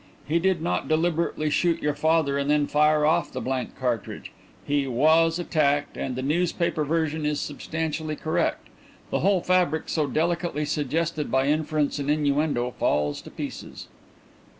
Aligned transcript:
He 0.27 0.39
did 0.39 0.63
not 0.63 0.87
deliberately 0.87 1.51
shoot 1.51 1.79
your 1.79 1.93
father 1.93 2.35
and 2.35 2.49
then 2.49 2.65
fire 2.65 3.05
off 3.05 3.31
the 3.31 3.39
blank 3.39 3.77
cartridge. 3.79 4.31
He 4.65 4.87
was 4.87 5.37
attacked 5.37 5.95
and 5.95 6.15
the 6.15 6.23
newspaper 6.23 6.83
version 6.83 7.23
is 7.23 7.39
substantially 7.39 8.15
correct. 8.15 8.67
The 9.11 9.19
whole 9.19 9.41
fabric 9.41 9.89
so 9.89 10.07
delicately 10.07 10.65
suggested 10.65 11.29
by 11.29 11.45
inference 11.49 11.99
and 11.99 12.09
innuendo 12.09 12.71
falls 12.79 13.21
to 13.21 13.29
pieces." 13.29 13.89